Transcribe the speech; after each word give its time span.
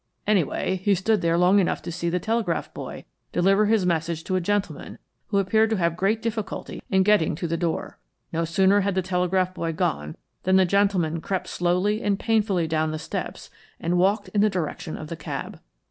Anyway, 0.25 0.77
he 0.77 0.95
stood 0.95 1.21
there 1.21 1.37
long 1.37 1.59
enough 1.59 1.79
to 1.79 1.91
see 1.91 2.09
the 2.09 2.19
telegraph 2.19 2.73
boy 2.73 3.05
deliver 3.31 3.67
his 3.67 3.85
message 3.85 4.23
to 4.23 4.35
a 4.35 4.41
gentleman 4.41 4.97
who 5.27 5.37
appeared 5.37 5.69
to 5.69 5.75
have 5.75 5.95
great 5.95 6.23
difficulty 6.23 6.81
in 6.89 7.03
getting 7.03 7.35
to 7.35 7.47
the 7.47 7.55
door. 7.55 7.99
No 8.33 8.43
sooner 8.43 8.81
had 8.81 8.95
the 8.95 9.03
telegraph 9.03 9.53
boy 9.53 9.73
gone 9.73 10.15
than 10.41 10.55
the 10.55 10.65
gentleman 10.65 11.21
crept 11.21 11.45
slowly 11.47 12.01
and 12.01 12.17
painfully 12.17 12.65
down 12.67 12.89
the 12.89 12.97
steps 12.97 13.51
and 13.79 13.95
walked 13.95 14.27
in 14.29 14.41
the 14.41 14.49
direction 14.49 14.97
of 14.97 15.07
the 15.07 15.15
cab. 15.15 15.59